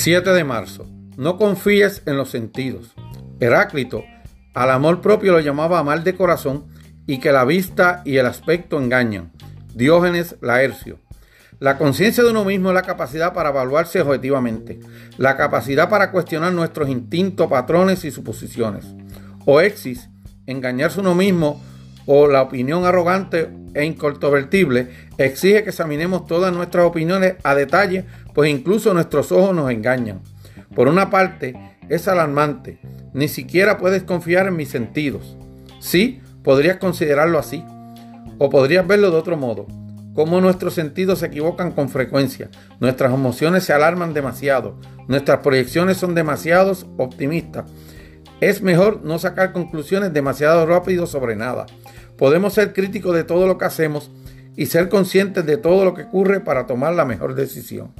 7 0.00 0.30
de 0.30 0.44
marzo. 0.44 0.86
No 1.16 1.36
confíes 1.38 2.02
en 2.06 2.16
los 2.16 2.30
sentidos. 2.30 2.94
Heráclito 3.40 4.04
al 4.54 4.70
amor 4.70 5.00
propio 5.00 5.32
lo 5.32 5.40
llamaba 5.40 5.82
mal 5.82 6.04
de 6.04 6.14
corazón 6.14 6.66
y 7.08 7.18
que 7.18 7.32
la 7.32 7.44
vista 7.44 8.02
y 8.04 8.18
el 8.18 8.26
aspecto 8.26 8.78
engañan. 8.78 9.32
Diógenes 9.74 10.36
Laercio. 10.40 11.00
La 11.58 11.78
conciencia 11.78 12.22
de 12.22 12.30
uno 12.30 12.44
mismo 12.44 12.68
es 12.68 12.74
la 12.74 12.82
capacidad 12.82 13.34
para 13.34 13.48
evaluarse 13.48 14.00
objetivamente, 14.00 14.78
la 15.16 15.36
capacidad 15.36 15.88
para 15.88 16.12
cuestionar 16.12 16.52
nuestros 16.52 16.88
instintos, 16.88 17.48
patrones 17.48 18.04
y 18.04 18.12
suposiciones. 18.12 18.86
O 19.46 19.60
exis, 19.60 20.10
engañarse 20.46 21.00
uno 21.00 21.16
mismo 21.16 21.60
o 22.10 22.26
la 22.26 22.40
opinión 22.40 22.86
arrogante 22.86 23.50
e 23.74 23.84
incontrovertible 23.84 24.88
exige 25.18 25.62
que 25.62 25.70
examinemos 25.70 26.26
todas 26.26 26.52
nuestras 26.54 26.86
opiniones 26.86 27.34
a 27.44 27.54
detalle, 27.54 28.06
pues 28.32 28.50
incluso 28.50 28.94
nuestros 28.94 29.30
ojos 29.30 29.54
nos 29.54 29.70
engañan. 29.70 30.22
Por 30.74 30.88
una 30.88 31.10
parte, 31.10 31.54
es 31.90 32.08
alarmante, 32.08 32.78
ni 33.12 33.28
siquiera 33.28 33.76
puedes 33.76 34.04
confiar 34.04 34.46
en 34.46 34.56
mis 34.56 34.70
sentidos. 34.70 35.36
Sí, 35.80 36.22
podrías 36.42 36.78
considerarlo 36.78 37.38
así, 37.38 37.62
o 38.38 38.48
podrías 38.48 38.86
verlo 38.86 39.10
de 39.10 39.16
otro 39.18 39.36
modo, 39.36 39.66
como 40.14 40.40
nuestros 40.40 40.72
sentidos 40.72 41.18
se 41.18 41.26
equivocan 41.26 41.72
con 41.72 41.90
frecuencia, 41.90 42.48
nuestras 42.80 43.12
emociones 43.12 43.64
se 43.64 43.74
alarman 43.74 44.14
demasiado, 44.14 44.80
nuestras 45.08 45.40
proyecciones 45.40 45.98
son 45.98 46.14
demasiado 46.14 46.72
optimistas. 46.96 47.66
Es 48.40 48.62
mejor 48.62 49.00
no 49.02 49.18
sacar 49.18 49.52
conclusiones 49.52 50.12
demasiado 50.12 50.64
rápido 50.64 51.06
sobre 51.06 51.34
nada. 51.34 51.66
Podemos 52.18 52.52
ser 52.52 52.72
críticos 52.72 53.14
de 53.14 53.22
todo 53.22 53.46
lo 53.46 53.56
que 53.56 53.64
hacemos 53.64 54.10
y 54.56 54.66
ser 54.66 54.88
conscientes 54.88 55.46
de 55.46 55.56
todo 55.56 55.84
lo 55.84 55.94
que 55.94 56.02
ocurre 56.02 56.40
para 56.40 56.66
tomar 56.66 56.92
la 56.94 57.04
mejor 57.04 57.36
decisión. 57.36 57.94